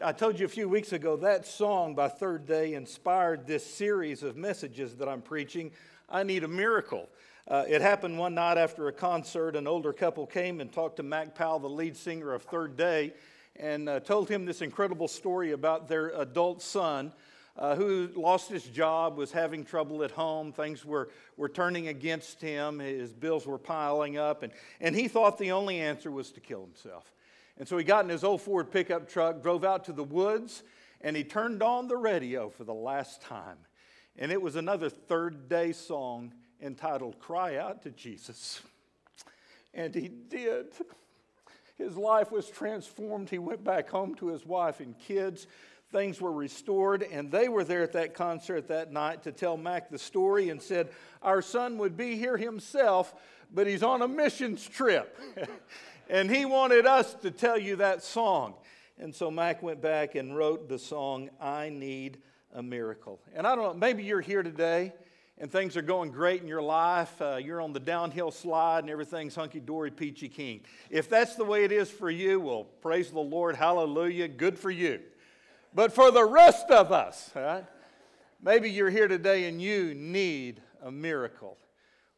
[0.00, 4.22] I told you a few weeks ago that song by Third Day inspired this series
[4.22, 5.72] of messages that I'm preaching.
[6.08, 7.08] I need a miracle.
[7.48, 9.56] Uh, it happened one night after a concert.
[9.56, 13.12] An older couple came and talked to Mac Powell, the lead singer of Third Day,
[13.56, 17.12] and uh, told him this incredible story about their adult son.
[17.58, 20.52] Uh, who lost his job, was having trouble at home.
[20.52, 21.08] Things were,
[21.38, 22.80] were turning against him.
[22.80, 24.42] His bills were piling up.
[24.42, 27.10] And, and he thought the only answer was to kill himself.
[27.58, 30.62] And so he got in his old Ford pickup truck, drove out to the woods,
[31.00, 33.56] and he turned on the radio for the last time.
[34.18, 38.60] And it was another third day song entitled Cry Out to Jesus.
[39.78, 40.68] And he did.
[41.76, 43.28] His life was transformed.
[43.28, 45.46] He went back home to his wife and kids.
[45.92, 49.88] Things were restored, and they were there at that concert that night to tell Mac
[49.88, 50.90] the story and said,
[51.22, 53.14] Our son would be here himself,
[53.54, 55.18] but he's on a missions trip.
[56.08, 58.54] And he wanted us to tell you that song.
[58.98, 62.18] And so Mac went back and wrote the song, I Need
[62.54, 63.20] a Miracle.
[63.34, 64.92] And I don't know, maybe you're here today
[65.38, 67.20] and things are going great in your life.
[67.20, 70.62] Uh, you're on the downhill slide and everything's hunky dory, peachy keen.
[70.88, 74.70] If that's the way it is for you, well, praise the Lord, hallelujah, good for
[74.70, 75.00] you.
[75.74, 77.64] But for the rest of us, right,
[78.42, 81.58] maybe you're here today and you need a miracle.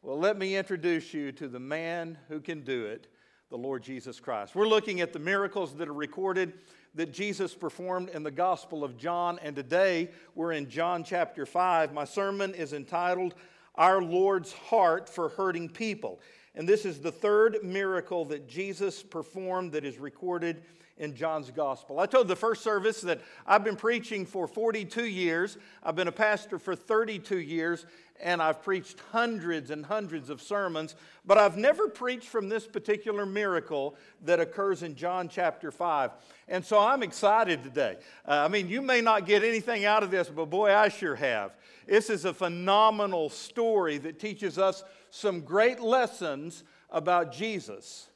[0.01, 3.07] Well, let me introduce you to the man who can do it
[3.49, 4.53] the Lord Jesus Christ.
[4.53, 6.53] We're looking at the miracles that are recorded
[6.93, 11.91] that Jesus performed in the Gospel of John, and today we're in John chapter 5.
[11.91, 13.33] My sermon is entitled
[13.73, 16.19] Our Lord's Heart for Hurting People.
[16.53, 20.61] And this is the third miracle that Jesus performed that is recorded
[20.99, 21.99] in John's gospel.
[21.99, 25.57] I told the first service that I've been preaching for 42 years.
[25.81, 27.85] I've been a pastor for 32 years,
[28.21, 33.25] and I've preached hundreds and hundreds of sermons, but I've never preached from this particular
[33.25, 36.11] miracle that occurs in John chapter 5.
[36.49, 37.97] And so I'm excited today.
[38.27, 41.15] Uh, I mean, you may not get anything out of this, but boy, I sure
[41.15, 41.55] have.
[41.87, 48.08] This is a phenomenal story that teaches us some great lessons about Jesus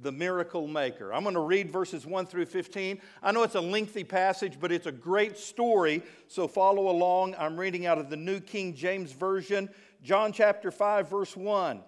[0.00, 1.12] the miracle maker.
[1.12, 3.00] I'm going to read verses 1 through 15.
[3.22, 7.36] I know it's a lengthy passage, but it's a great story, so follow along.
[7.38, 9.68] I'm reading out of the New King James Version,
[10.02, 11.80] John chapter 5, verse 1.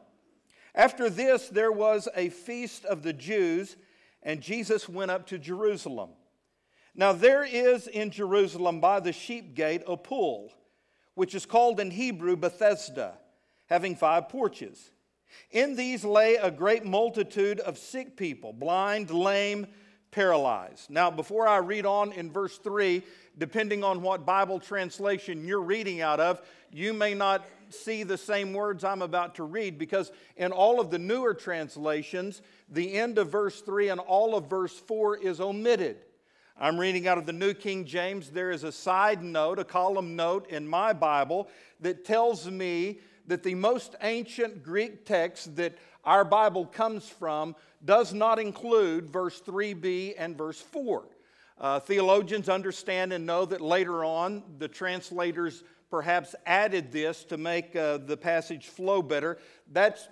[0.75, 3.77] After this, there was a feast of the Jews,
[4.23, 6.11] and Jesus went up to Jerusalem.
[6.95, 10.53] Now, there is in Jerusalem by the sheep gate a pool,
[11.15, 13.19] which is called in Hebrew Bethesda,
[13.67, 14.93] having five porches.
[15.51, 19.67] In these lay a great multitude of sick people, blind, lame,
[20.11, 20.91] paralyzed.
[20.91, 23.03] Now, before I read on in verse 3,
[23.39, 28.53] depending on what Bible translation you're reading out of, you may not see the same
[28.53, 33.31] words I'm about to read because in all of the newer translations, the end of
[33.31, 35.99] verse 3 and all of verse 4 is omitted.
[36.59, 38.31] I'm reading out of the New King James.
[38.31, 41.51] There is a side note, a column note in my Bible
[41.81, 48.15] that tells me that the most ancient Greek text that our Bible comes from does
[48.15, 51.05] not include verse 3b and verse 4.
[51.59, 57.75] Uh, theologians understand and know that later on the translators perhaps added this to make
[57.75, 59.39] uh, the passage flow better.
[59.73, 60.09] That's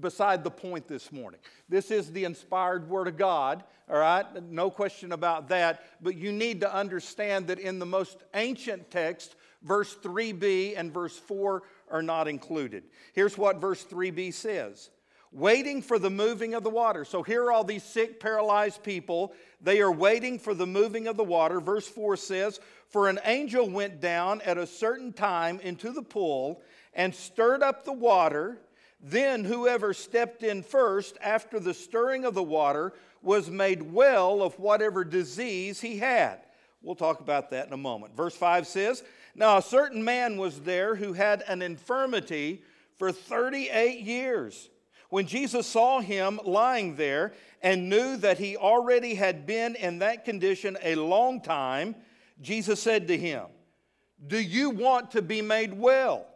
[0.00, 1.40] beside the point this morning.
[1.68, 4.24] This is the inspired Word of God, all right?
[4.44, 5.84] No question about that.
[6.00, 11.16] But you need to understand that in the most ancient text, verse 3b and verse
[11.18, 12.84] 4 are not included.
[13.12, 14.90] Here's what verse 3b says
[15.32, 17.04] waiting for the moving of the water.
[17.04, 19.32] So here are all these sick, paralyzed people.
[19.60, 21.60] They are waiting for the moving of the water.
[21.60, 26.62] Verse 4 says, For an angel went down at a certain time into the pool
[26.94, 28.58] and stirred up the water.
[29.00, 32.92] Then whoever stepped in first after the stirring of the water
[33.22, 36.40] was made well of whatever disease he had.
[36.82, 38.16] We'll talk about that in a moment.
[38.16, 39.02] Verse 5 says,
[39.34, 42.62] Now a certain man was there who had an infirmity
[42.96, 44.70] for 38 years.
[45.10, 50.24] When Jesus saw him lying there and knew that he already had been in that
[50.24, 51.96] condition a long time,
[52.40, 53.46] Jesus said to him,
[54.26, 56.26] Do you want to be made well?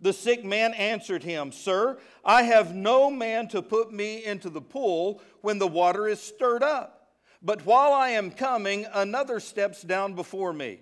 [0.00, 4.60] The sick man answered him, Sir, I have no man to put me into the
[4.60, 6.97] pool when the water is stirred up.
[7.40, 10.80] But while I am coming, another steps down before me.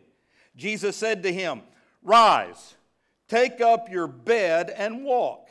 [0.57, 1.63] Jesus said to him,
[2.03, 2.75] Rise,
[3.29, 5.49] take up your bed and walk.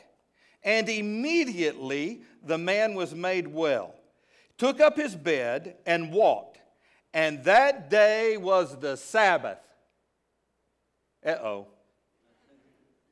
[0.64, 3.94] And immediately the man was made well,
[4.58, 6.58] took up his bed and walked.
[7.14, 9.60] And that day was the Sabbath.
[11.24, 11.66] Uh oh.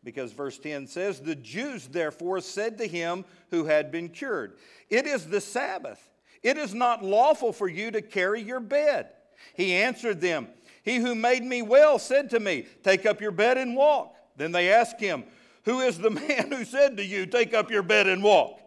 [0.02, 4.58] Because verse 10 says, The Jews therefore said to him who had been cured,
[4.90, 6.10] It is the Sabbath
[6.44, 9.08] It is not lawful for you to carry your bed.
[9.54, 10.48] He answered them,
[10.82, 14.14] He who made me well said to me, Take up your bed and walk.
[14.36, 15.24] Then they asked him,
[15.64, 18.60] Who is the man who said to you, Take up your bed and walk?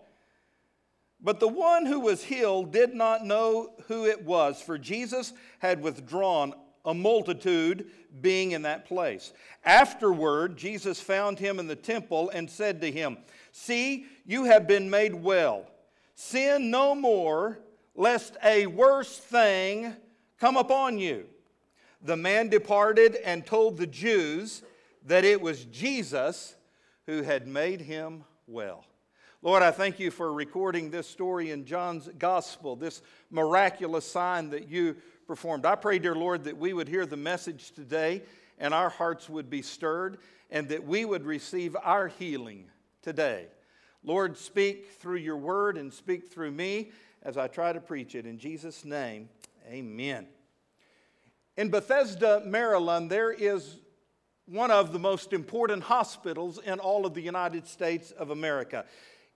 [1.21, 5.81] But the one who was healed did not know who it was, for Jesus had
[5.81, 6.53] withdrawn
[6.83, 7.87] a multitude
[8.21, 9.33] being in that place.
[9.65, 13.17] Afterward, Jesus found him in the temple and said to him,
[13.51, 15.65] See, you have been made well.
[16.15, 17.59] Sin no more,
[17.97, 19.93] lest a worse thing
[20.39, 21.25] come upon you.
[22.01, 24.61] The man departed and told the Jews
[25.05, 26.55] that it was Jesus
[27.07, 28.85] who had made him well.
[29.41, 33.01] Lord, I thank you for recording this story in John's gospel, this
[33.31, 34.95] miraculous sign that you
[35.25, 35.65] performed.
[35.65, 38.21] I pray, dear Lord, that we would hear the message today
[38.59, 40.17] and our hearts would be stirred
[40.51, 42.65] and that we would receive our healing
[43.01, 43.47] today.
[44.03, 46.91] Lord, speak through your word and speak through me
[47.23, 48.25] as I try to preach it.
[48.25, 49.29] In Jesus' name,
[49.69, 50.27] amen.
[51.55, 53.79] In Bethesda, Maryland, there is
[54.45, 58.85] one of the most important hospitals in all of the United States of America.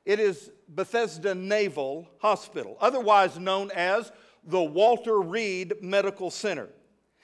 [0.06, 4.12] It is Bethesda Naval Hospital, otherwise known as
[4.44, 6.69] the Walter Reed Medical Center.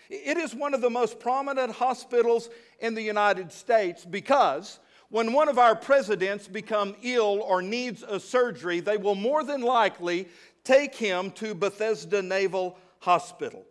[0.10, 2.50] It is one of the most prominent hospitals
[2.80, 8.20] in the United States because when one of our presidents become ill or needs a
[8.20, 10.28] surgery, they will more than likely
[10.64, 13.66] take him to Bethesda Naval Hospital.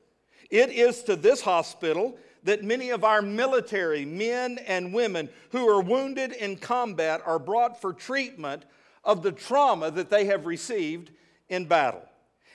[0.50, 5.82] It is to this hospital that many of our military men and women who are
[5.82, 8.64] wounded in combat are brought for treatment
[9.04, 11.10] of the trauma that they have received
[11.48, 12.02] in battle.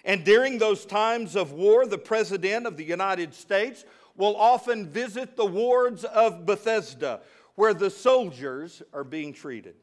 [0.04, 3.86] And during those times of war, the President of the United States
[4.16, 7.22] will often visit the wards of Bethesda
[7.62, 9.75] where the soldiers are being treated.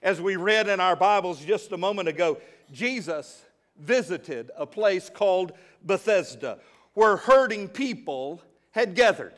[0.00, 2.38] As we read in our Bibles just a moment ago,
[2.70, 3.44] Jesus
[3.76, 5.50] visited a place called
[5.82, 6.60] Bethesda
[6.94, 8.40] where hurting people
[8.70, 9.32] had gathered.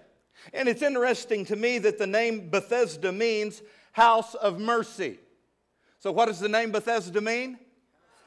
[0.52, 5.18] And it's interesting to me that the name Bethesda means house of mercy.
[5.98, 7.58] So, what does the name Bethesda mean?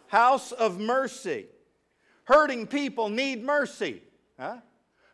[0.08, 1.46] House of mercy.
[2.24, 4.02] Hurting people need mercy.
[4.40, 4.58] Huh?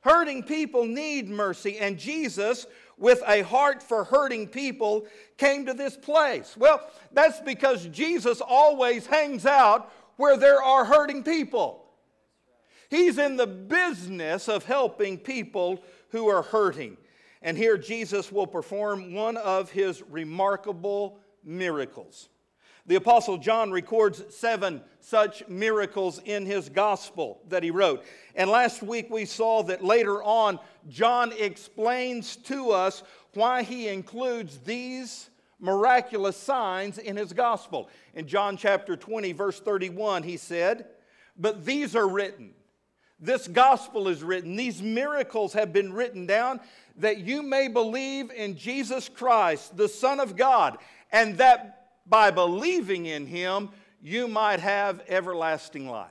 [0.01, 1.77] Hurting people need mercy.
[1.77, 2.65] And Jesus,
[3.01, 5.05] with a heart for hurting people,
[5.35, 6.55] came to this place.
[6.55, 6.79] Well,
[7.11, 11.83] that's because Jesus always hangs out where there are hurting people.
[12.89, 16.95] He's in the business of helping people who are hurting.
[17.41, 22.29] And here Jesus will perform one of his remarkable miracles.
[22.87, 28.03] The Apostle John records seven such miracles in his gospel that he wrote.
[28.35, 34.57] And last week we saw that later on, John explains to us why he includes
[34.59, 35.29] these
[35.59, 37.89] miraculous signs in his gospel.
[38.15, 40.87] In John chapter 20, verse 31, he said,
[41.37, 42.51] But these are written.
[43.19, 44.55] This gospel is written.
[44.55, 46.59] These miracles have been written down
[46.97, 50.79] that you may believe in Jesus Christ, the Son of God,
[51.11, 51.80] and that
[52.11, 53.69] by believing in him,
[54.01, 56.09] you might have everlasting life.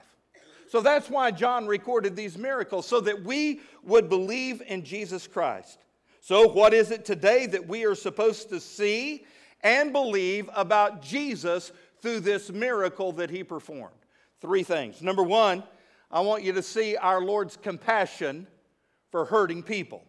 [0.69, 5.79] So that's why John recorded these miracles, so that we would believe in Jesus Christ.
[6.21, 9.25] So, what is it today that we are supposed to see
[9.63, 11.71] and believe about Jesus
[12.01, 13.95] through this miracle that he performed?
[14.41, 15.03] Three things.
[15.03, 15.63] Number one,
[16.11, 18.47] I want you to see our Lord's compassion
[19.11, 20.05] for hurting people.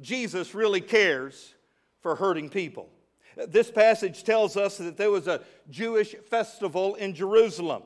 [0.00, 1.54] Jesus really cares
[2.00, 2.88] for hurting people.
[3.48, 7.82] This passage tells us that there was a Jewish festival in Jerusalem.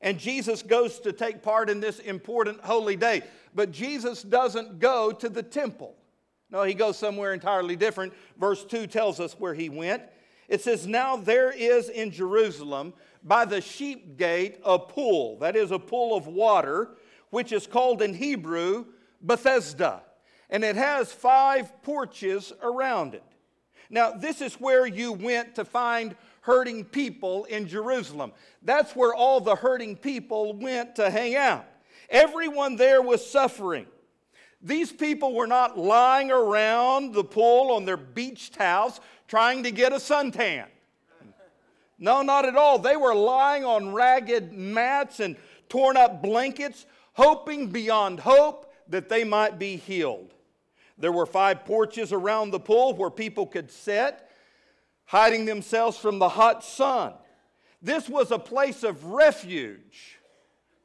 [0.00, 3.22] And Jesus goes to take part in this important holy day.
[3.54, 5.96] But Jesus doesn't go to the temple.
[6.50, 8.12] No, he goes somewhere entirely different.
[8.38, 10.02] Verse 2 tells us where he went.
[10.48, 15.70] It says, Now there is in Jerusalem by the sheep gate a pool, that is,
[15.70, 16.96] a pool of water,
[17.30, 18.86] which is called in Hebrew
[19.20, 20.02] Bethesda.
[20.48, 23.22] And it has five porches around it.
[23.90, 28.32] Now, this is where you went to find hurting people in Jerusalem.
[28.62, 31.66] That's where all the hurting people went to hang out.
[32.10, 33.86] Everyone there was suffering.
[34.62, 39.92] These people were not lying around the pool on their beach towels trying to get
[39.92, 40.66] a suntan.
[41.98, 42.78] No, not at all.
[42.78, 45.36] They were lying on ragged mats and
[45.68, 50.32] torn up blankets, hoping beyond hope that they might be healed.
[50.98, 54.18] There were five porches around the pool where people could sit,
[55.04, 57.14] hiding themselves from the hot sun.
[57.80, 60.18] This was a place of refuge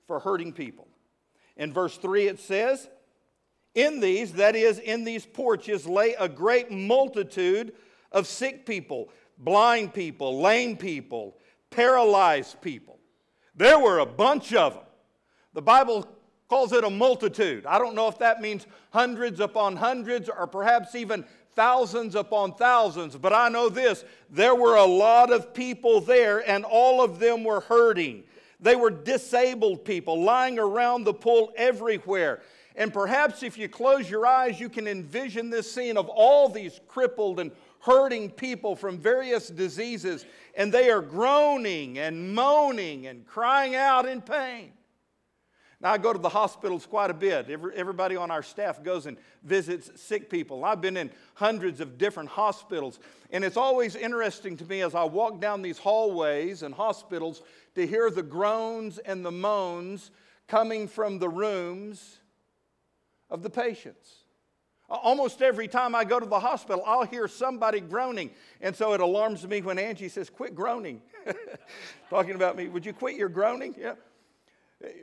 [0.05, 0.87] for hurting people.
[1.57, 2.87] In verse 3, it says,
[3.73, 7.73] In these, that is, in these porches, lay a great multitude
[8.11, 11.37] of sick people, blind people, lame people,
[11.71, 12.99] paralyzed people.
[13.55, 14.83] There were a bunch of them.
[15.53, 16.07] The Bible
[16.49, 17.65] calls it a multitude.
[17.65, 23.15] I don't know if that means hundreds upon hundreds or perhaps even thousands upon thousands,
[23.15, 27.43] but I know this there were a lot of people there, and all of them
[27.43, 28.23] were hurting.
[28.59, 32.41] They were disabled people lying around the pool everywhere.
[32.75, 36.79] And perhaps if you close your eyes, you can envision this scene of all these
[36.87, 43.75] crippled and hurting people from various diseases, and they are groaning and moaning and crying
[43.75, 44.71] out in pain.
[45.83, 47.49] Now, I go to the hospitals quite a bit.
[47.49, 50.63] everybody on our staff goes and visits sick people.
[50.63, 52.99] I've been in hundreds of different hospitals,
[53.31, 57.41] and it's always interesting to me as I walk down these hallways and hospitals
[57.75, 60.09] to hear the groans and the moans
[60.47, 62.19] coming from the rooms
[63.29, 64.23] of the patients.
[64.87, 68.31] Almost every time I go to the hospital, I'll hear somebody groaning.
[68.61, 71.01] And so it alarms me when Angie says, Quit groaning.
[72.09, 73.75] Talking about me, would you quit your groaning?
[73.77, 73.95] Yeah.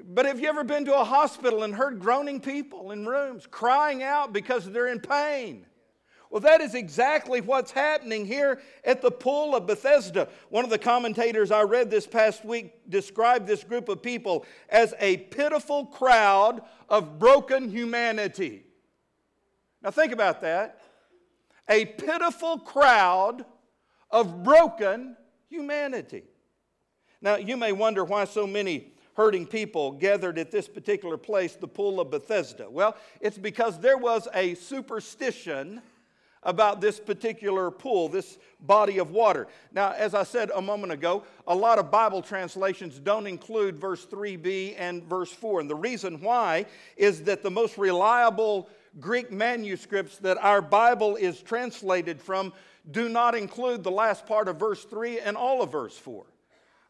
[0.05, 4.03] But have you ever been to a hospital and heard groaning people in rooms crying
[4.03, 5.67] out because they're in pain?
[6.29, 10.29] Well, that is exactly what's happening here at the pool of Bethesda.
[10.49, 14.95] One of the commentators I read this past week described this group of people as
[15.01, 18.63] a pitiful crowd of broken humanity.
[19.83, 20.81] Now, think about that.
[21.69, 23.45] A pitiful crowd
[24.11, 25.17] of broken
[25.49, 26.25] humanity.
[27.21, 31.69] Now, you may wonder why so many hurting people gathered at this particular place, the
[31.69, 32.67] Pool of Bethesda.
[32.71, 35.83] Well, it's because there was a superstition
[36.43, 39.47] about this particular pool, this body of water.
[39.73, 44.07] Now, as I said a moment ago, a lot of Bible translations don't include verse
[44.07, 45.61] 3b and verse 4.
[45.61, 46.65] And the reason why
[46.97, 52.55] is that the most reliable Greek manuscripts that our Bible is translated from
[52.91, 56.25] do not include the last part of verse 3 and all of verse 4.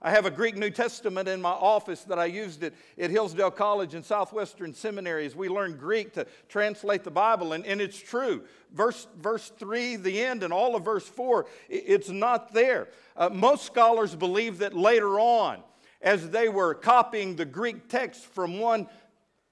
[0.02, 3.50] I have a Greek New Testament in my office that I used at, at Hillsdale
[3.50, 5.36] College and Southwestern Seminaries.
[5.36, 8.44] We learned Greek to translate the Bible, and, and it's true.
[8.72, 12.88] Verse, verse 3, the end, and all of verse 4, it's not there.
[13.14, 15.62] Uh, most scholars believe that later on,
[16.00, 18.88] as they were copying the Greek text from one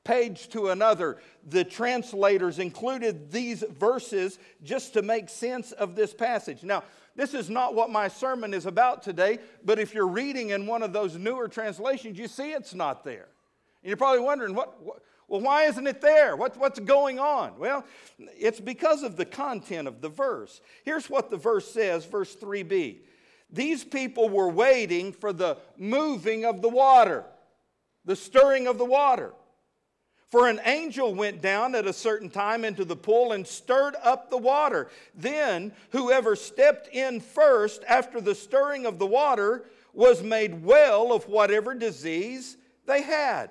[0.03, 6.63] page to another, the translators included these verses just to make sense of this passage.
[6.63, 6.85] Now,
[7.19, 10.85] this is not what my sermon is about today, but if you're reading in one
[10.85, 13.27] of those newer translations, you see it's not there.
[13.83, 16.37] And you're probably wondering, what, what well, why isn't it there?
[16.37, 17.59] What, what's going on?
[17.59, 17.85] Well,
[18.19, 20.61] it's because of the content of the verse.
[20.85, 23.01] Here's what the verse says, verse 3b.
[23.51, 27.25] These people were waiting for the moving of the water,
[28.05, 29.33] the stirring of the water.
[30.31, 34.31] For an angel went down at a certain time into the pool and stirred up
[34.31, 34.91] the water.
[35.15, 41.29] Then whoever stepped in first after the stirring of the water was made well of
[41.29, 43.51] whatever disease they had.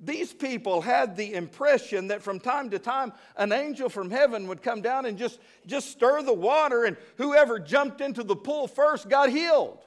[0.00, 4.62] These people had the impression that from time to time an angel from heaven would
[4.62, 9.08] come down and just, just stir the water, and whoever jumped into the pool first
[9.08, 9.80] got healed.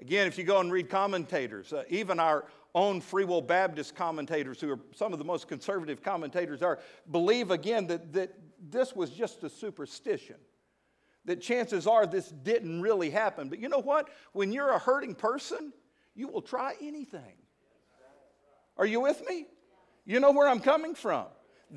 [0.00, 4.60] Again, if you go and read commentators, uh, even our own Free Will Baptist commentators,
[4.60, 6.78] who are some of the most conservative commentators are,
[7.10, 8.34] believe again that, that
[8.68, 10.36] this was just a superstition.
[11.26, 13.48] That chances are this didn't really happen.
[13.48, 14.08] But you know what?
[14.32, 15.72] When you're a hurting person,
[16.14, 17.36] you will try anything.
[18.76, 19.46] Are you with me?
[20.06, 21.26] You know where I'm coming from.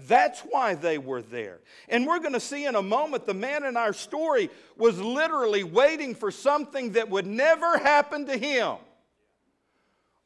[0.08, 1.60] That's why they were there.
[1.88, 5.64] And we're going to see in a moment the man in our story was literally
[5.64, 8.78] waiting for something that would never happen to him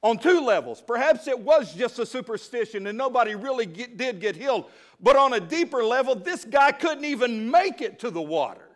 [0.03, 0.81] on two levels.
[0.81, 4.65] Perhaps it was just a superstition and nobody really get, did get healed.
[4.99, 8.67] But on a deeper level, this guy couldn't even make it to the water.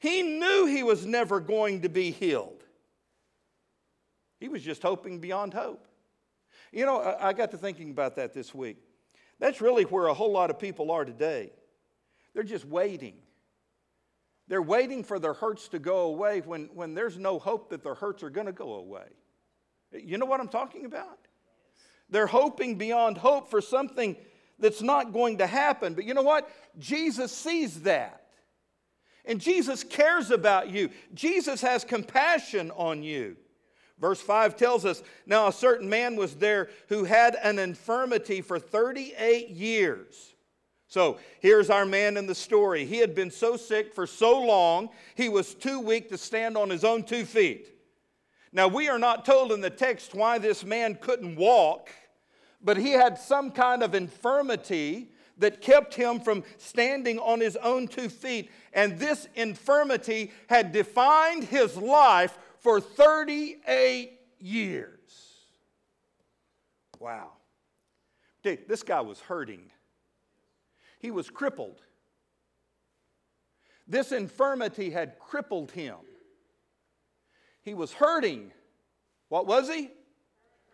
[0.00, 2.62] He knew he was never going to be healed.
[4.40, 5.86] He was just hoping beyond hope.
[6.72, 8.76] You know, I, got to thinking about that this week.
[9.38, 11.52] That's really where a whole lot of people are today.
[12.34, 13.14] They're just waiting.
[14.48, 17.94] They're waiting for their hurts to go away when, when there's no hope that their
[17.94, 19.06] hurts are going to go away.
[20.04, 21.18] You know what I'm talking about?
[22.08, 24.16] They're hoping beyond hope for something
[24.58, 25.94] that's not going to happen.
[25.94, 26.48] But you know what?
[26.78, 28.22] Jesus sees that.
[29.24, 30.90] And Jesus cares about you.
[31.14, 33.36] Jesus has compassion on you.
[33.98, 38.58] Verse 5 tells us Now a certain man was there who had an infirmity for
[38.58, 40.34] 38 years.
[40.88, 42.86] So here's our man in the story.
[42.86, 46.70] He had been so sick for so long, he was too weak to stand on
[46.70, 47.75] his own two feet.
[48.52, 51.90] Now, we are not told in the text why this man couldn't walk,
[52.62, 57.88] but he had some kind of infirmity that kept him from standing on his own
[57.88, 58.50] two feet.
[58.72, 64.96] And this infirmity had defined his life for 38 years.
[66.98, 67.32] Wow.
[68.42, 69.70] Dude, this guy was hurting.
[70.98, 71.82] He was crippled.
[73.86, 75.96] This infirmity had crippled him.
[77.66, 78.52] He was hurting.
[79.28, 79.90] What was he?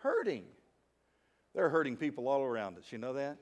[0.03, 0.45] Hurting.
[1.55, 2.93] There are hurting people all around us.
[2.93, 3.39] You know that?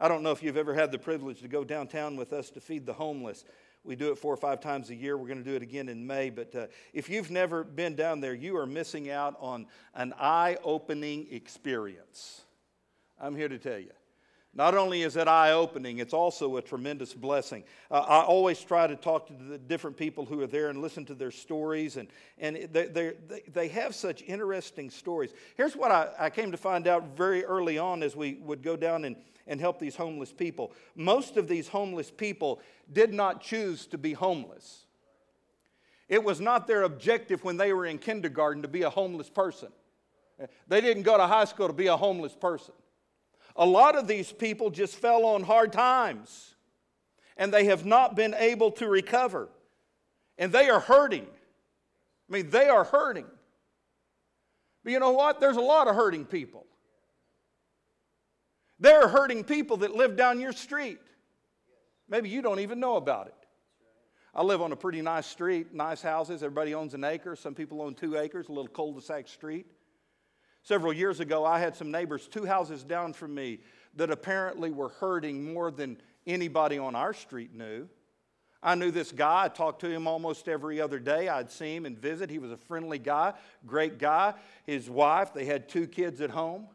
[0.00, 2.60] I don't know if you've ever had the privilege to go downtown with us to
[2.60, 3.44] feed the homeless.
[3.84, 5.16] We do it four or five times a year.
[5.16, 6.30] We're going to do it again in May.
[6.30, 10.58] But uh, if you've never been down there, you are missing out on an eye
[10.64, 12.40] opening experience.
[13.20, 13.92] I'm here to tell you.
[14.54, 17.64] Not only is it eye opening, it's also a tremendous blessing.
[17.90, 21.06] Uh, I always try to talk to the different people who are there and listen
[21.06, 23.12] to their stories, and, and they, they,
[23.50, 25.32] they have such interesting stories.
[25.56, 28.76] Here's what I, I came to find out very early on as we would go
[28.76, 29.16] down and,
[29.46, 30.72] and help these homeless people.
[30.94, 32.60] Most of these homeless people
[32.92, 34.84] did not choose to be homeless,
[36.10, 39.70] it was not their objective when they were in kindergarten to be a homeless person.
[40.68, 42.74] They didn't go to high school to be a homeless person.
[43.56, 46.54] A lot of these people just fell on hard times
[47.36, 49.48] and they have not been able to recover.
[50.38, 51.26] And they are hurting.
[52.28, 53.26] I mean, they are hurting.
[54.84, 55.40] But you know what?
[55.40, 56.66] There's a lot of hurting people.
[58.80, 60.98] There are hurting people that live down your street.
[62.08, 63.34] Maybe you don't even know about it.
[64.34, 66.42] I live on a pretty nice street, nice houses.
[66.42, 67.36] Everybody owns an acre.
[67.36, 69.66] Some people own two acres, a little cul de sac street.
[70.62, 73.60] Several years ago, I had some neighbors two houses down from me
[73.96, 77.88] that apparently were hurting more than anybody on our street knew.
[78.62, 79.46] I knew this guy.
[79.46, 81.28] I talked to him almost every other day.
[81.28, 82.30] I'd see him and visit.
[82.30, 83.34] He was a friendly guy,
[83.66, 84.34] great guy.
[84.64, 86.68] His wife, they had two kids at home.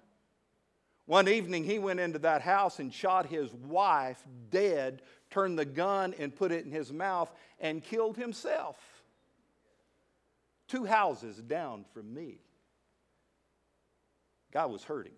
[1.06, 6.14] One evening, he went into that house and shot his wife dead, turned the gun
[6.20, 8.78] and put it in his mouth, and killed himself.
[10.68, 12.42] Two houses down from me.
[14.58, 15.14] God was hurting.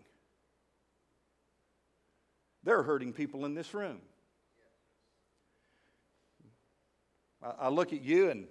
[2.66, 4.02] There are hurting people in this room.
[7.42, 8.48] I, I look at you and,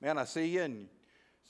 [0.00, 0.88] man, I see you, and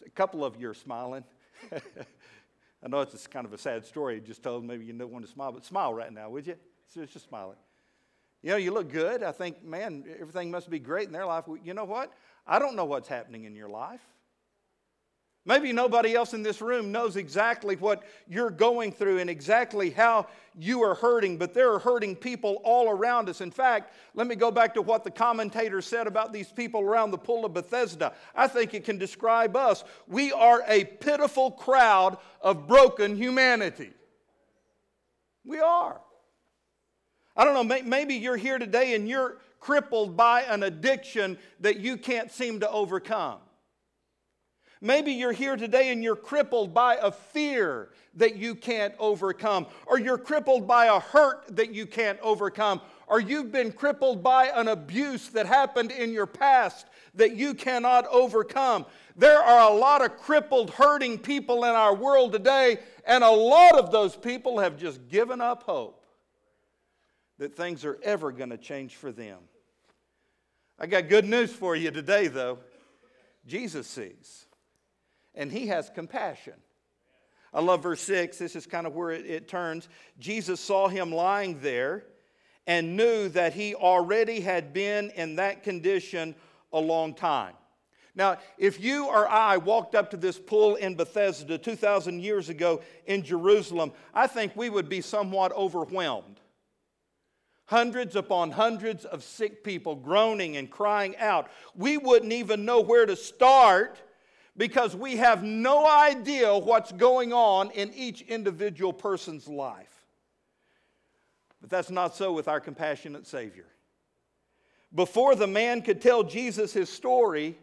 [0.04, 1.24] a couple of you are smiling.
[1.72, 4.20] I know it's just kind of a sad story.
[4.20, 6.56] Just told maybe you don't want to smile, but smile right now, would you?
[6.88, 7.56] So just smiling.
[8.42, 9.22] You know, you look good.
[9.22, 11.44] I think, man, everything must be great in their life.
[11.64, 12.12] You know what?
[12.46, 14.02] I don't know what's happening in your life.
[15.46, 20.26] Maybe nobody else in this room knows exactly what you're going through and exactly how
[20.58, 23.42] you are hurting, but there are hurting people all around us.
[23.42, 27.10] In fact, let me go back to what the commentator said about these people around
[27.10, 28.14] the pool of Bethesda.
[28.34, 29.84] I think it can describe us.
[30.08, 33.90] We are a pitiful crowd of broken humanity.
[35.44, 36.00] We are.
[37.36, 41.98] I don't know, maybe you're here today and you're crippled by an addiction that you
[41.98, 43.40] can't seem to overcome.
[44.84, 49.98] Maybe you're here today and you're crippled by a fear that you can't overcome, or
[49.98, 54.68] you're crippled by a hurt that you can't overcome, or you've been crippled by an
[54.68, 58.84] abuse that happened in your past that you cannot overcome.
[59.16, 63.78] There are a lot of crippled, hurting people in our world today, and a lot
[63.78, 66.04] of those people have just given up hope
[67.38, 69.38] that things are ever going to change for them.
[70.78, 72.58] I got good news for you today, though.
[73.46, 74.44] Jesus sees
[75.34, 76.54] and he has compassion.
[77.52, 78.38] I love verse 6.
[78.38, 79.88] This is kind of where it, it, turns.
[80.18, 82.04] Jesus saw him lying there
[82.66, 86.34] and knew that he already had been in that condition
[86.72, 87.54] a long time.
[88.16, 92.80] Now, if you or I walked up to this pool in Bethesda 2,000 years ago
[93.06, 96.40] in Jerusalem, I think we would be somewhat overwhelmed.
[97.66, 101.48] Hundreds upon hundreds of sick people groaning and crying out.
[101.74, 103.98] We wouldn't even know where to start
[104.56, 110.06] because we have no idea what's going on in each individual person's life.
[111.60, 113.66] But that's not so with our compassionate Savior.
[114.94, 117.58] Before the man could tell Jesus his story,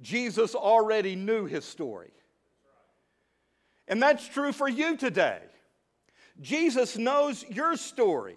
[0.00, 2.10] Jesus already knew his story.
[3.86, 5.40] And that's true for you today.
[6.40, 8.36] Jesus knows your story.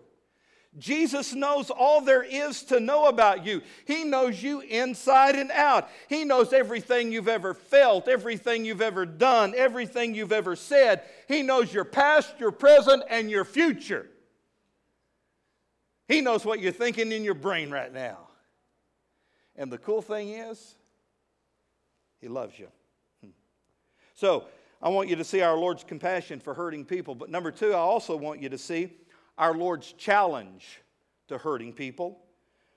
[0.78, 3.62] Jesus knows all there is to know about you.
[3.86, 5.90] He knows you inside and out.
[6.08, 11.04] He knows everything you've ever felt, everything you've ever done, everything you've ever said.
[11.28, 14.08] He knows your past, your present, and your future.
[16.08, 18.30] He knows what you're thinking in your brain right now.
[19.58, 20.76] And the cool thing is,
[22.22, 22.68] He loves you.
[23.22, 23.32] Hmm.
[24.16, 24.46] So,
[24.82, 27.14] I want you to see our Lord's compassion for hurting people.
[27.14, 28.92] But number two, I also want you to see
[29.42, 30.82] our Lord's challenge
[31.28, 32.20] to hurting people.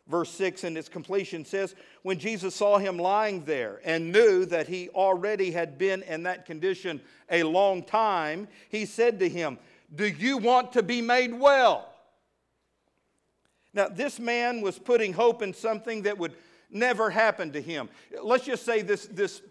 [0.09, 4.67] Verse 6 in its completion says, When Jesus saw him lying there and knew that
[4.67, 9.59] he already had been in that condition a long time, he said to him,
[9.95, 11.93] Do you want to be made well?
[13.75, 16.35] Now, this man was putting hope in something that would
[16.71, 17.91] never happen to him.
[18.23, 19.43] Let's just say this, this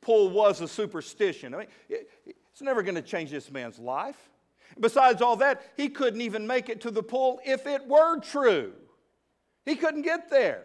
[0.00, 1.52] pull was a superstition.
[1.52, 4.30] I mean, it's never going to change this man's life.
[4.80, 8.72] Besides all that, he couldn't even make it to the pool if it were true.
[9.64, 10.64] He couldn't get there.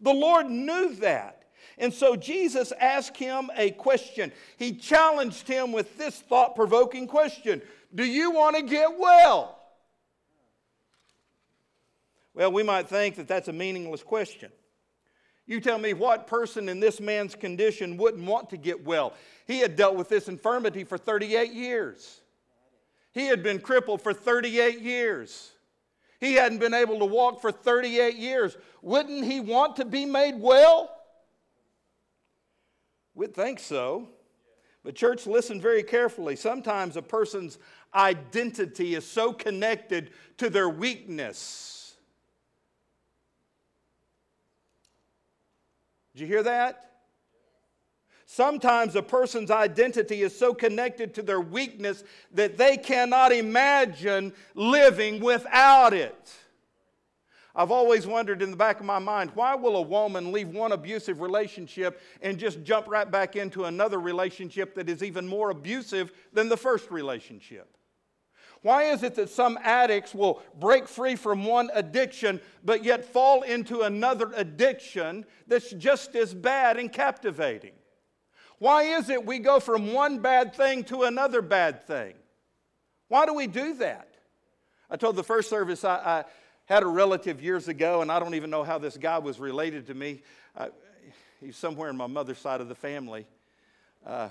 [0.00, 1.44] The Lord knew that.
[1.76, 4.32] And so Jesus asked him a question.
[4.56, 7.60] He challenged him with this thought provoking question
[7.94, 9.60] Do you want to get well?
[12.34, 14.50] Well, we might think that that's a meaningless question.
[15.46, 19.12] You tell me what person in this man's condition wouldn't want to get well.
[19.46, 22.22] He had dealt with this infirmity for 38 years.
[23.14, 25.52] He had been crippled for 38 years.
[26.18, 28.56] He hadn't been able to walk for 38 years.
[28.82, 30.90] Wouldn't he want to be made well?
[33.14, 34.08] We'd think so.
[34.82, 36.34] But, church, listen very carefully.
[36.34, 37.58] Sometimes a person's
[37.94, 41.94] identity is so connected to their weakness.
[46.12, 46.93] Did you hear that?
[48.34, 55.20] Sometimes a person's identity is so connected to their weakness that they cannot imagine living
[55.20, 56.32] without it.
[57.54, 60.72] I've always wondered in the back of my mind why will a woman leave one
[60.72, 66.10] abusive relationship and just jump right back into another relationship that is even more abusive
[66.32, 67.76] than the first relationship?
[68.62, 73.42] Why is it that some addicts will break free from one addiction but yet fall
[73.42, 77.74] into another addiction that's just as bad and captivating?
[78.58, 82.14] Why is it we go from one bad thing to another bad thing?
[83.08, 84.08] Why do we do that?
[84.90, 86.24] I told the first service I, I
[86.66, 89.86] had a relative years ago, and I don't even know how this guy was related
[89.88, 90.22] to me.
[90.56, 90.68] Uh,
[91.40, 93.26] he's somewhere in my mother's side of the family.
[94.06, 94.28] Uh,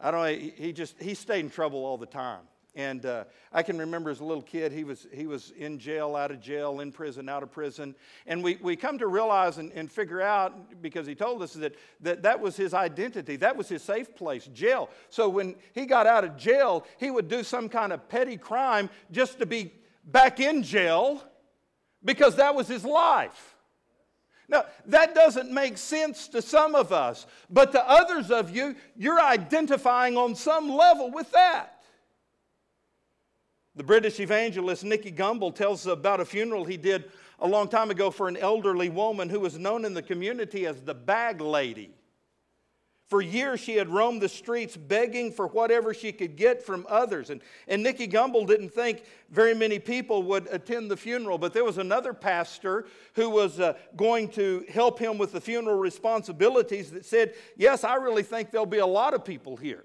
[0.00, 2.40] I don't he, he just, he stayed in trouble all the time.
[2.78, 6.14] And uh, I can remember as a little kid, he was, he was in jail,
[6.14, 7.92] out of jail, in prison, out of prison.
[8.24, 11.74] And we, we come to realize and, and figure out, because he told us that,
[12.02, 14.90] that that was his identity, that was his safe place, jail.
[15.10, 18.90] So when he got out of jail, he would do some kind of petty crime
[19.10, 19.72] just to be
[20.04, 21.20] back in jail
[22.04, 23.56] because that was his life.
[24.48, 29.20] Now, that doesn't make sense to some of us, but to others of you, you're
[29.20, 31.77] identifying on some level with that.
[33.78, 37.04] The British evangelist Nicky Gumbel tells about a funeral he did
[37.38, 40.80] a long time ago for an elderly woman who was known in the community as
[40.80, 41.92] the bag lady.
[43.06, 47.30] For years, she had roamed the streets begging for whatever she could get from others.
[47.30, 51.64] And, and Nicky Gumbel didn't think very many people would attend the funeral, but there
[51.64, 57.06] was another pastor who was uh, going to help him with the funeral responsibilities that
[57.06, 59.84] said, Yes, I really think there'll be a lot of people here.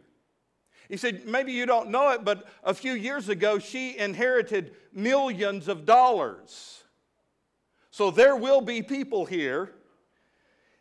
[0.89, 5.67] He said, maybe you don't know it, but a few years ago, she inherited millions
[5.67, 6.83] of dollars.
[7.91, 9.71] So there will be people here.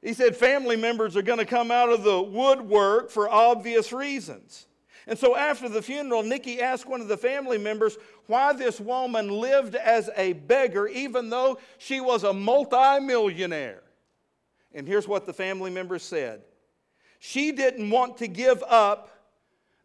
[0.01, 4.67] He said, family members are going to come out of the woodwork for obvious reasons.
[5.07, 9.29] And so after the funeral, Nicky asked one of the family members why this woman
[9.29, 13.83] lived as a beggar, even though she was a multimillionaire.
[14.75, 16.43] And here's what the family member said
[17.19, 19.11] She didn't want to give up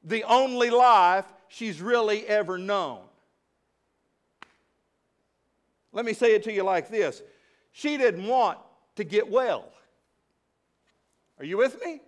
[0.08, 3.00] the only life she's really ever known.
[5.92, 7.22] Let me say it to you like this
[7.72, 8.58] she didn't want
[8.96, 9.72] to get well.
[11.40, 12.02] Are you with me?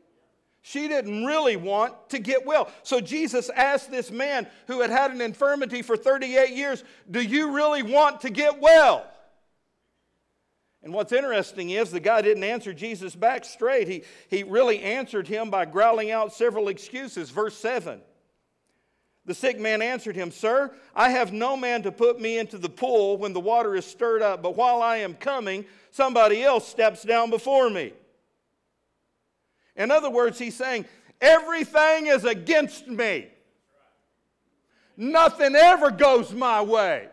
[0.62, 2.70] She didn't really want to get well.
[2.84, 7.52] So Jesus asked this man who had had an infirmity for 38 years, Do you
[7.52, 9.10] really want to get well?
[10.82, 13.88] And what's interesting is the guy didn't answer Jesus back straight.
[13.88, 17.30] He, he really answered him by growling out several excuses.
[17.30, 18.02] Verse 7
[19.26, 22.70] The sick man answered him, Sir, I have no man to put me into the
[22.70, 27.04] pool when the water is stirred up, but while I am coming, somebody else steps
[27.04, 27.94] down before me.
[29.76, 30.86] In other words, he's saying,
[31.20, 33.28] Everything is against me.
[34.96, 37.10] Nothing ever goes my way.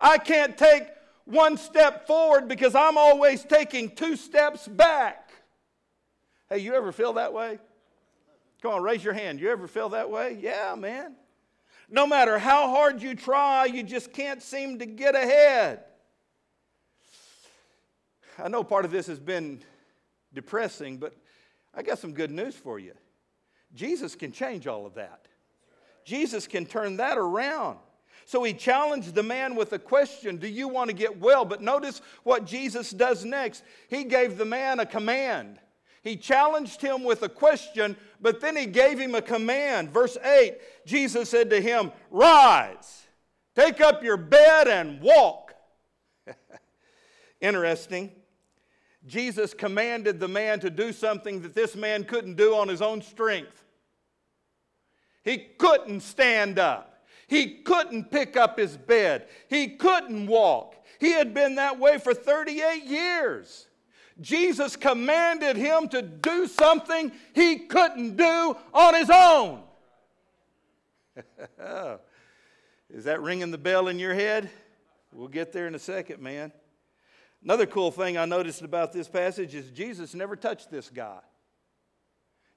[0.00, 0.91] I can't take
[1.24, 5.30] one step forward because I'm always taking two steps back.
[6.48, 7.58] Hey, you ever feel that way?
[8.60, 9.40] Come on, raise your hand.
[9.40, 10.38] You ever feel that way?
[10.40, 11.16] Yeah, man.
[11.88, 15.84] No matter how hard you try, you just can't seem to get ahead.
[18.38, 19.60] I know part of this has been
[20.32, 21.14] depressing, but
[21.74, 22.92] I got some good news for you.
[23.74, 25.26] Jesus can change all of that.
[26.04, 27.78] Jesus can turn that around.
[28.32, 31.44] So he challenged the man with a question Do you want to get well?
[31.44, 33.62] But notice what Jesus does next.
[33.88, 35.58] He gave the man a command.
[36.02, 39.90] He challenged him with a question, but then he gave him a command.
[39.90, 43.02] Verse 8 Jesus said to him, Rise,
[43.54, 45.52] take up your bed and walk.
[47.42, 48.12] Interesting.
[49.04, 53.02] Jesus commanded the man to do something that this man couldn't do on his own
[53.02, 53.62] strength.
[55.22, 56.91] He couldn't stand up.
[57.28, 59.26] He couldn't pick up his bed.
[59.48, 60.76] He couldn't walk.
[60.98, 63.66] He had been that way for 38 years.
[64.20, 69.62] Jesus commanded him to do something he couldn't do on his own.
[72.90, 74.50] Is that ringing the bell in your head?
[75.12, 76.52] We'll get there in a second, man.
[77.42, 81.18] Another cool thing I noticed about this passage is Jesus never touched this guy.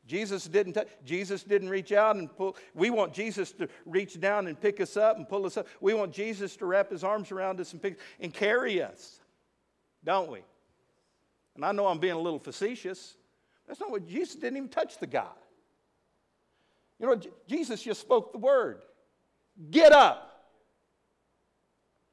[0.08, 2.56] Jesus didn't touch, Jesus didn't reach out and pull.
[2.76, 5.68] We want Jesus to reach down and pick us up and pull us up.
[5.82, 9.20] We want Jesus to wrap his arms around us and pick and carry us.
[10.04, 10.44] Don't we?
[11.56, 13.16] And I know I'm being a little facetious.
[13.68, 15.26] That's not what Jesus didn't even touch the guy.
[17.00, 18.82] You know, Jesus just spoke the word.
[19.72, 20.50] Get up.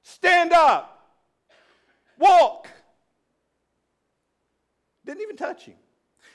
[0.02, 1.10] Stand up.
[2.18, 2.68] Walk.
[5.04, 5.76] Didn't even touch him.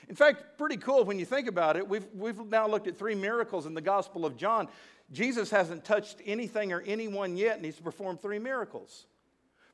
[0.08, 1.86] In fact, pretty cool when you think about it.
[1.86, 4.68] We've, we've now looked at three miracles in the Gospel of John.
[5.12, 9.06] Jesus hasn't touched anything or anyone yet, and he's performed three miracles.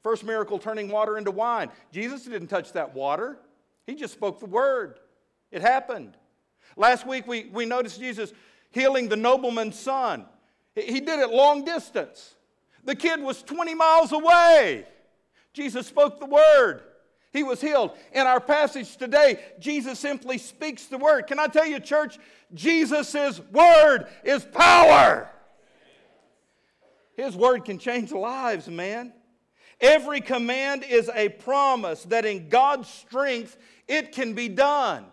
[0.03, 1.70] First miracle, turning water into wine.
[1.92, 3.38] Jesus didn't touch that water,
[3.87, 4.99] he just spoke the word.
[5.51, 6.16] It happened.
[6.77, 8.33] Last week, we, we noticed Jesus
[8.70, 10.27] healing the nobleman's son.
[10.75, 12.35] He did it long distance.
[12.83, 14.87] The kid was 20 miles away.
[15.53, 16.83] Jesus spoke the word.
[17.35, 17.90] He was healed.
[18.12, 21.27] In our passage today, Jesus simply speaks the word.
[21.27, 22.16] Can I tell you, church,
[22.55, 25.29] Jesus' word is power.
[27.16, 29.12] His word can change lives, man.
[29.81, 35.05] Every command is a promise that in God's strength it can be done.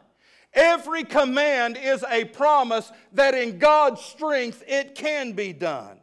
[0.54, 6.00] Every command is a promise that in God's strength it can be done.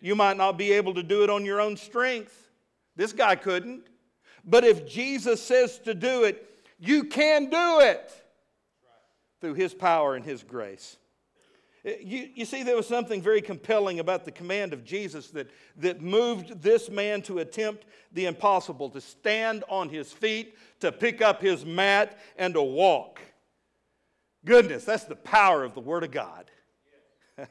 [0.00, 2.50] You might not be able to do it on your own strength.
[2.96, 3.89] This guy couldn't.
[4.44, 6.46] But if Jesus says to do it,
[6.78, 8.12] you can do it
[9.40, 10.96] through his power and his grace.
[11.84, 15.50] Uh, you, you see, there was something very compelling about the command of Jesus that,
[15.76, 21.22] that moved this man to attempt the impossible to stand on his feet, to pick
[21.22, 23.20] up his mat, and to walk.
[24.44, 26.50] Goodness, that's the power of the Word of God.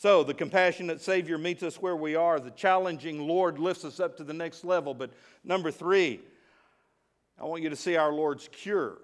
[0.00, 2.40] So, the compassionate Savior meets us where we are.
[2.40, 4.94] The challenging Lord lifts us up to the next level.
[4.94, 5.10] But
[5.44, 6.22] number three,
[7.38, 8.96] I want you to see our Lord's cure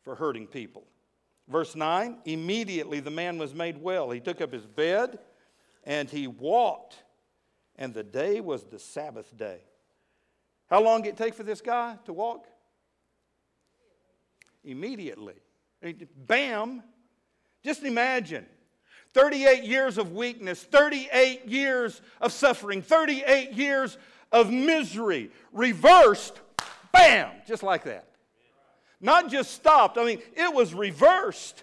[0.00, 0.84] for hurting people.
[1.46, 4.10] Verse 9 immediately the man was made well.
[4.10, 5.18] He took up his bed
[5.84, 7.02] and he walked,
[7.76, 9.58] and the day was the Sabbath day.
[10.70, 12.46] How long did it take for this guy to walk?
[14.64, 15.34] Immediately.
[16.16, 16.82] Bam!
[17.62, 18.46] Just imagine
[19.14, 23.96] 38 years of weakness, 38 years of suffering, 38 years
[24.32, 26.40] of misery, reversed,
[26.92, 28.08] bam, just like that.
[29.00, 31.62] Not just stopped, I mean, it was reversed.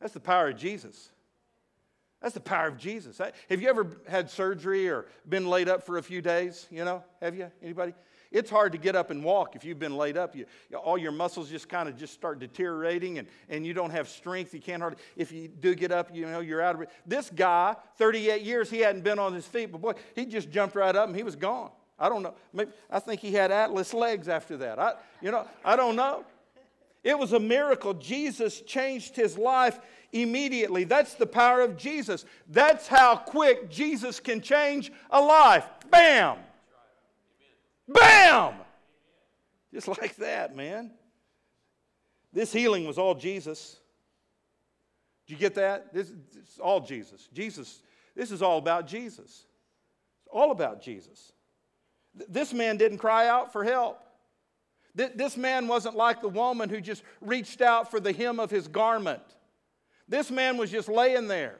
[0.00, 1.10] That's the power of Jesus.
[2.22, 3.18] That's the power of Jesus.
[3.18, 6.66] Have you ever had surgery or been laid up for a few days?
[6.70, 7.50] You know, have you?
[7.62, 7.94] Anybody?
[8.30, 10.36] It's hard to get up and walk if you've been laid up.
[10.36, 14.08] You, all your muscles just kind of just start deteriorating and, and you don't have
[14.08, 14.54] strength.
[14.54, 16.90] You can't hardly, if you do get up, you know, you're out of it.
[17.04, 20.76] This guy, 38 years, he hadn't been on his feet, but boy, he just jumped
[20.76, 21.70] right up and he was gone.
[21.98, 22.34] I don't know.
[22.52, 24.78] Maybe, I think he had atlas legs after that.
[24.78, 26.24] I, you know, I don't know.
[27.02, 27.94] It was a miracle.
[27.94, 29.80] Jesus changed his life
[30.12, 30.84] immediately.
[30.84, 32.24] That's the power of Jesus.
[32.48, 35.66] That's how quick Jesus can change a life.
[35.90, 36.38] Bam!
[37.92, 38.54] Bam!
[39.72, 40.90] Just like that, man.
[42.32, 43.78] This healing was all Jesus.
[45.26, 45.92] Did you get that?
[45.92, 47.28] This is all Jesus.
[47.32, 47.82] Jesus,
[48.14, 49.46] this is all about Jesus.
[50.20, 51.32] It's all about Jesus.
[52.28, 54.00] This man didn't cry out for help.
[54.94, 58.66] This man wasn't like the woman who just reached out for the hem of his
[58.66, 59.22] garment.
[60.08, 61.58] This man was just laying there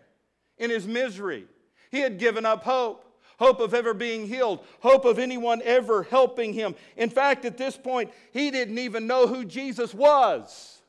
[0.59, 1.47] in his misery.
[1.93, 3.05] He had given up hope
[3.40, 6.74] hope of ever being healed, hope of anyone ever helping him.
[6.98, 10.83] In fact, at this point, he didn't even know who Jesus was,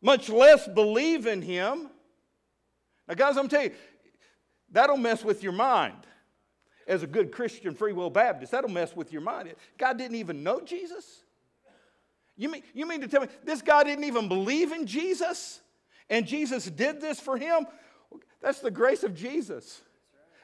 [0.00, 1.90] much less believe in him.
[3.06, 3.76] Now, guys, I'm telling you,
[4.70, 5.98] that'll mess with your mind.
[6.88, 9.54] As a good Christian Free Will Baptist, that'll mess with your mind.
[9.78, 11.22] God didn't even know Jesus?
[12.36, 15.60] You mean, you mean to tell me this guy didn't even believe in Jesus?
[16.10, 17.66] And Jesus did this for him?
[18.40, 19.82] That's the grace of Jesus.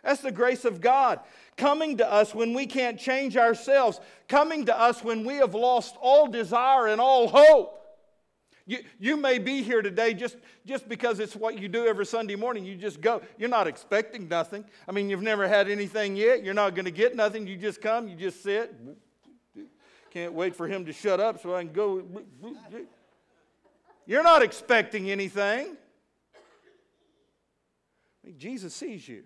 [0.03, 1.21] That's the grace of God
[1.57, 5.97] coming to us when we can't change ourselves, coming to us when we have lost
[6.01, 7.75] all desire and all hope.
[8.69, 12.37] You, you may be here today just, just because it's what you do every Sunday
[12.37, 12.67] morning.
[12.67, 13.23] You just go.
[13.39, 14.63] You're not expecting nothing.
[14.87, 16.45] I mean, you've never had anything yet.
[16.45, 17.47] You're not going to get nothing.
[17.47, 18.75] You just come, you just sit.
[20.11, 22.03] Can't wait for him to shut up so I can go.
[24.07, 25.77] You're not expecting anything.
[28.23, 29.23] I mean, Jesus sees you,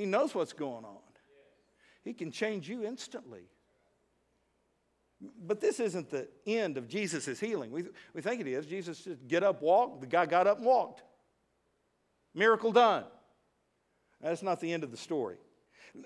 [0.00, 0.96] He knows what's going on.
[2.02, 3.42] He can change you instantly.
[5.46, 7.70] But this isn't the end of Jesus' healing.
[7.70, 7.84] We,
[8.14, 8.64] we think it is.
[8.64, 10.00] Jesus just get up, walk.
[10.00, 11.02] The guy got up and walked.
[12.34, 13.04] Miracle done.
[14.22, 15.36] That's not the end of the story.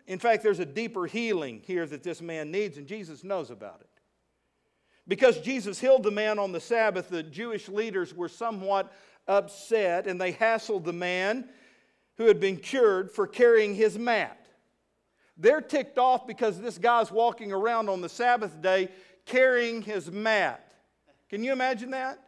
[0.08, 3.80] In fact, there's a deeper healing here that this man needs, and Jesus knows about
[3.80, 3.90] it.
[5.06, 8.92] Because Jesus healed the man on the Sabbath, the Jewish leaders were somewhat
[9.28, 11.48] upset and they hassled the man
[12.16, 14.46] who had been cured for carrying his mat.
[15.36, 18.88] They're ticked off because this guy's walking around on the Sabbath day
[19.26, 20.72] carrying his mat.
[21.28, 22.20] Can you imagine that?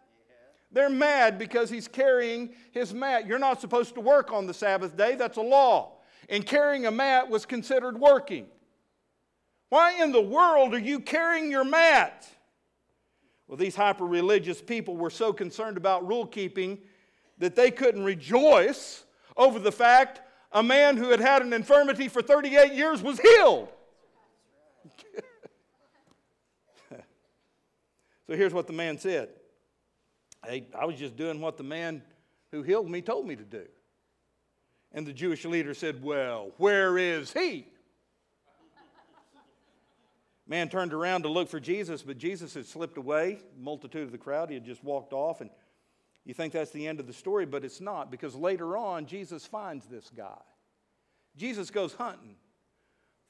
[0.73, 3.27] They're mad because he's carrying his mat.
[3.27, 5.93] You're not supposed to work on the Sabbath day, that's a law.
[6.29, 8.47] And carrying a mat was considered working.
[9.69, 12.29] Why in the world are you carrying your mat?
[13.47, 16.79] Well, these hyper religious people were so concerned about rule keeping
[17.39, 19.05] that they couldn't rejoice
[19.37, 20.21] over the fact
[20.53, 23.69] a man who had had an infirmity for 38 years was healed.
[26.91, 26.97] so
[28.29, 29.29] here's what the man said
[30.47, 32.03] hey, I was just doing what the man
[32.53, 33.65] who healed me told me to do.
[34.93, 37.67] And the Jewish leader said, Well, where is he?
[40.49, 43.41] Man turned around to look for Jesus, but Jesus had slipped away.
[43.59, 45.41] Multitude of the crowd, he had just walked off.
[45.41, 45.51] And
[46.27, 49.47] you think that's the end of the story, but it's not, because later on, Jesus
[49.47, 50.41] finds this guy.
[51.37, 52.35] Jesus goes hunting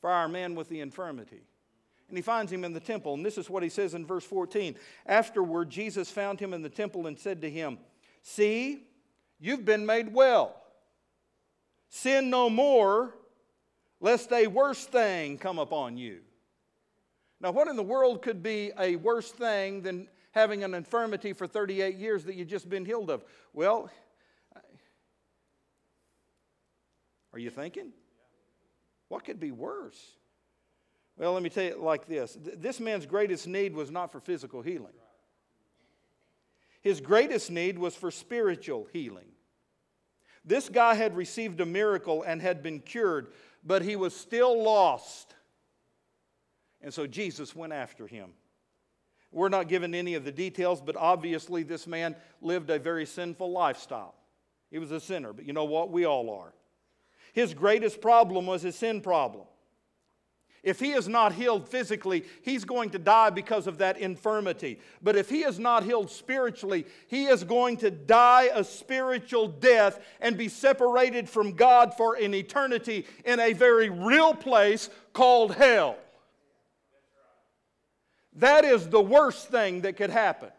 [0.01, 1.43] for our man with the infirmity.
[2.09, 3.13] And he finds him in the temple.
[3.13, 4.77] And this is what he says in verse 14.
[5.05, 7.79] Afterward, Jesus found him in the temple and said to him,
[8.23, 8.85] See,
[9.39, 10.55] you've been made well.
[11.91, 13.15] Sin no more,
[14.01, 16.21] lest a worse thing come upon you.
[17.41, 21.47] Now, what in the world could be a worse thing than having an infirmity for
[21.47, 23.25] 38 years that you've just been healed of?
[23.55, 23.91] Well,
[27.33, 27.93] are you thinking?
[29.09, 29.99] What could be worse?
[31.17, 34.61] Well, let me tell you like this this man's greatest need was not for physical
[34.61, 34.93] healing,
[36.83, 39.29] his greatest need was for spiritual healing.
[40.45, 43.29] This guy had received a miracle and had been cured,
[43.65, 45.35] but he was still lost.
[46.83, 48.31] And so Jesus went after him.
[49.33, 53.51] We're not given any of the details, but obviously this man lived a very sinful
[53.51, 54.15] lifestyle.
[54.71, 55.91] He was a sinner, but you know what?
[55.91, 56.53] We all are.
[57.33, 59.47] His greatest problem was his sin problem.
[60.63, 64.81] If he is not healed physically, he's going to die because of that infirmity.
[65.01, 70.05] But if he is not healed spiritually, he is going to die a spiritual death
[70.21, 75.99] and be separated from God for an eternity in a very real place called hell.
[78.37, 80.51] That is the worst thing that could happen.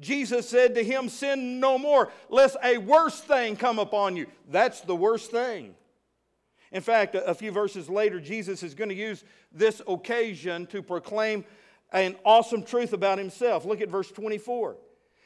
[0.00, 4.26] Jesus said to him, Sin no more, lest a worse thing come upon you.
[4.48, 5.74] That's the worst thing.
[6.70, 11.44] In fact, a few verses later, Jesus is going to use this occasion to proclaim
[11.92, 13.64] an awesome truth about himself.
[13.64, 14.76] Look at verse 24.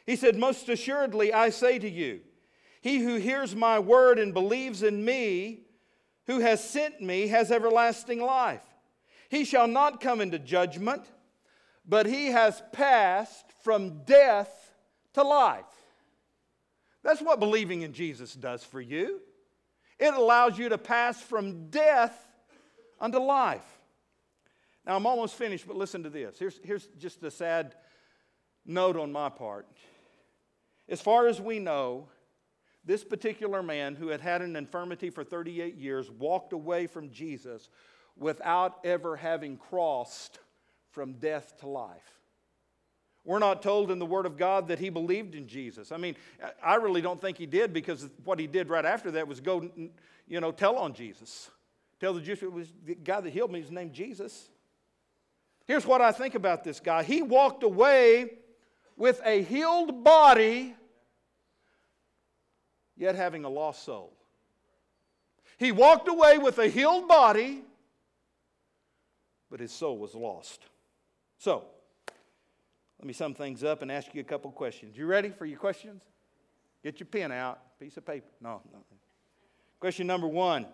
[0.04, 2.20] He said, Most assuredly, I say to you,
[2.80, 5.62] he who hears my word and believes in me,
[6.26, 8.62] who has sent me, has everlasting life.
[9.28, 11.02] He shall not come into judgment,
[11.86, 14.72] but he has passed from death
[15.14, 15.64] to life.
[17.02, 19.20] That's what believing in Jesus does for you.
[19.98, 22.16] It allows you to pass from death
[23.00, 23.64] unto life.
[24.84, 26.38] Now, I'm almost finished, but listen to this.
[26.38, 27.74] Here's, here's just a sad
[28.64, 29.66] note on my part.
[30.88, 32.08] As far as we know,
[32.84, 37.68] this particular man who had had an infirmity for 38 years walked away from Jesus
[38.16, 40.38] without ever having crossed
[40.96, 42.22] from death to life.
[43.22, 45.92] We're not told in the Word of God that he believed in Jesus.
[45.92, 46.16] I mean,
[46.64, 49.68] I really don't think he did because what he did right after that was go,
[50.26, 51.50] you know, tell on Jesus.
[52.00, 54.48] Tell the Jews it was the guy that healed me is named Jesus.
[55.66, 57.02] Here's what I think about this guy.
[57.02, 58.30] He walked away
[58.96, 60.74] with a healed body,
[62.96, 64.14] yet having a lost soul.
[65.58, 67.64] He walked away with a healed body,
[69.50, 70.62] but his soul was lost.
[71.38, 71.64] So,
[72.98, 74.96] let me sum things up and ask you a couple questions.
[74.96, 76.02] You ready for your questions?
[76.82, 78.28] Get your pen out, piece of paper.
[78.40, 78.78] No, no.
[79.80, 80.66] Question number one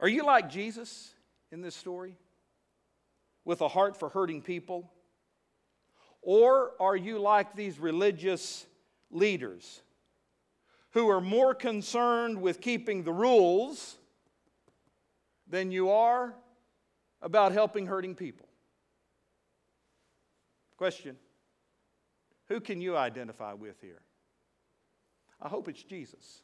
[0.00, 1.14] Are you like Jesus
[1.50, 2.16] in this story?
[3.44, 4.90] With a heart for hurting people?
[6.22, 8.64] Or are you like these religious
[9.10, 9.82] leaders
[10.92, 13.96] who are more concerned with keeping the rules
[15.46, 16.34] than you are
[17.24, 18.46] about helping hurting people?
[20.76, 21.16] Question
[22.46, 24.02] Who can you identify with here?
[25.40, 26.42] I hope it's Jesus.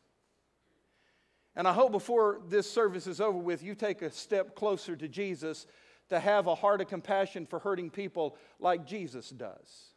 [1.54, 5.08] And I hope before this service is over with, you take a step closer to
[5.08, 5.66] Jesus
[6.08, 9.90] to have a heart of compassion for hurting people like Jesus does.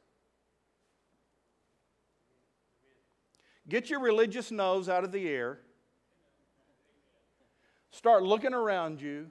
[3.70, 5.60] Get your religious nose out of the air.
[7.92, 9.28] Start looking around you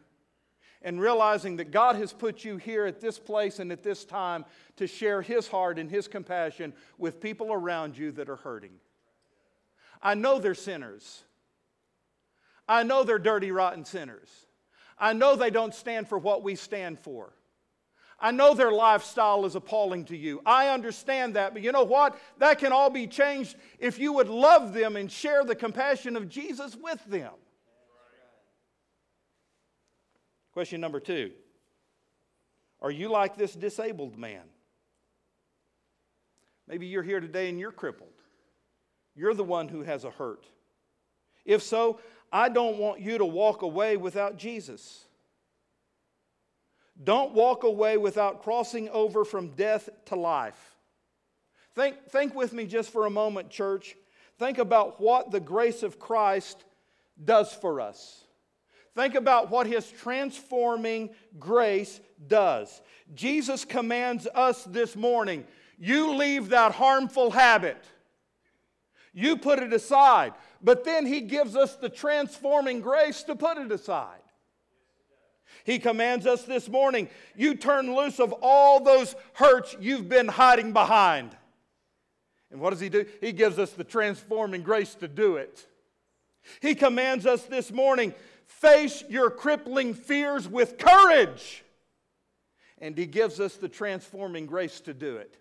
[0.85, 4.45] and realizing that God has put you here at this place and at this time
[4.77, 8.73] to share His heart and His compassion with people around you that are hurting.
[10.03, 11.23] I know they're sinners.
[12.69, 14.29] I know they're dirty, rotten sinners.
[14.99, 17.33] I know they don't stand for what we stand for.
[18.23, 20.41] I know their lifestyle is appalling to you.
[20.47, 22.17] I understand that, but you know what?
[22.39, 26.29] That can all be changed if you would love them and share the compassion of
[26.29, 27.33] Jesus with them.
[30.53, 31.33] Question number two
[32.81, 34.43] Are you like this disabled man?
[36.69, 38.09] Maybe you're here today and you're crippled.
[39.15, 40.47] You're the one who has a hurt.
[41.45, 42.01] If so,
[42.33, 45.05] I don't want you to walk away without Jesus.
[47.03, 50.77] Don't walk away without crossing over from death to life.
[51.75, 53.97] Think, think with me just for a moment, church.
[54.39, 56.65] Think about what the grace of Christ
[57.23, 58.22] does for us.
[58.95, 62.81] Think about what his transforming grace does.
[63.15, 65.47] Jesus commands us this morning
[65.79, 67.83] you leave that harmful habit,
[69.13, 70.33] you put it aside.
[70.63, 74.21] But then he gives us the transforming grace to put it aside.
[75.65, 80.73] He commands us this morning you turn loose of all those hurts you've been hiding
[80.73, 81.37] behind.
[82.51, 83.07] And what does he do?
[83.21, 85.67] He gives us the transforming grace to do it.
[86.61, 88.15] He commands us this morning
[88.63, 91.65] face your crippling fears with courage.
[92.79, 95.37] And he gives us the transforming grace to do it.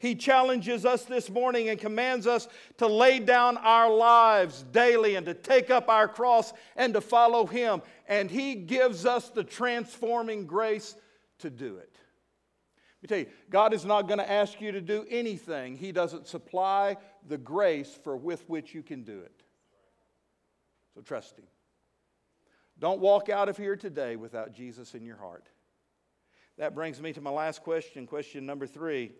[0.00, 5.26] He challenges us this morning and commands us to lay down our lives daily and
[5.26, 7.82] to take up our cross and to follow Him.
[8.08, 10.96] And He gives us the transforming grace
[11.40, 11.96] to do it.
[13.02, 15.92] Let me tell you, God is not going to ask you to do anything, He
[15.92, 16.96] doesn't supply
[17.28, 19.42] the grace for with which you can do it.
[20.94, 21.44] So trust Him.
[22.84, 25.48] Don't walk out of here today without Jesus in your heart.
[26.58, 29.12] That brings me to my last question, question number three.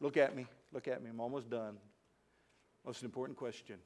[0.00, 0.46] Look at me.
[0.72, 1.10] Look at me.
[1.10, 1.76] I'm almost done.
[2.86, 3.76] Most important question.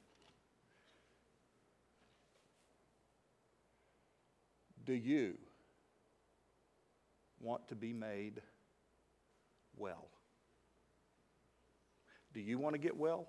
[4.85, 5.37] Do you
[7.41, 8.41] want to be made
[9.75, 10.07] well?
[12.33, 13.27] Do you want to get well?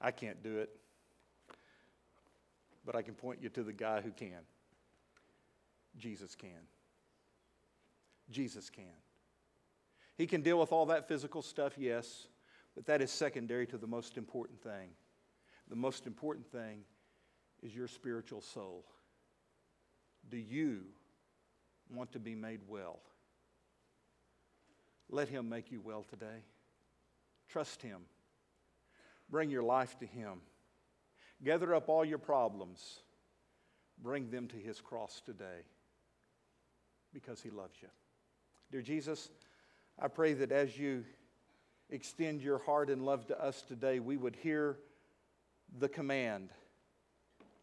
[0.00, 0.79] I can't do it,
[2.90, 4.40] but I can point you to the guy who can.
[5.96, 6.66] Jesus can.
[8.28, 8.98] Jesus can.
[10.16, 12.26] He can deal with all that physical stuff, yes,
[12.74, 14.88] but that is secondary to the most important thing.
[15.68, 16.80] The most important thing
[17.62, 18.84] is your spiritual soul.
[20.28, 20.80] Do you
[21.94, 22.98] want to be made well?
[25.08, 26.42] Let Him make you well today.
[27.48, 28.00] Trust Him.
[29.30, 30.40] Bring your life to Him.
[31.44, 33.00] Gather up all your problems.
[34.02, 35.64] Bring them to His cross today
[37.12, 37.88] because He loves you.
[38.70, 39.30] Dear Jesus,
[39.98, 41.04] I pray that as you
[41.90, 44.76] extend your heart and love to us today, we would hear
[45.78, 46.50] the command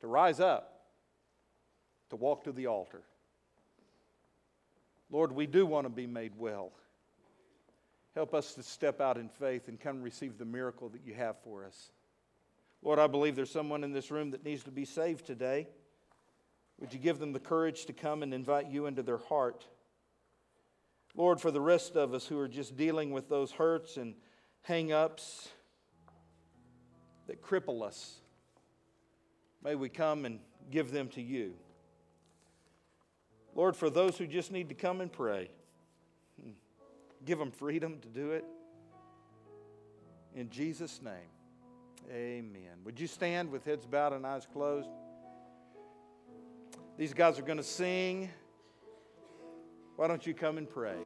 [0.02, 0.82] to rise up,
[2.10, 3.02] to walk to the altar.
[5.10, 6.72] Lord, we do want to be made well.
[8.14, 11.38] Help us to step out in faith and come receive the miracle that you have
[11.44, 11.92] for us.
[12.82, 15.68] Lord, I believe there's someone in this room that needs to be saved today.
[16.80, 19.66] Would you give them the courage to come and invite you into their heart?
[21.16, 24.14] Lord, for the rest of us who are just dealing with those hurts and
[24.62, 25.50] hang ups
[27.26, 28.20] that cripple us,
[29.64, 31.56] may we come and give them to you.
[33.56, 35.50] Lord, for those who just need to come and pray,
[37.26, 38.46] give them freedom to do it.
[40.36, 41.32] In Jesus' name,
[42.12, 42.80] amen.
[42.86, 44.90] Would you stand with heads bowed and eyes closed?
[46.98, 48.30] These guys are going to sing.
[49.96, 50.98] Why don't you come and pray?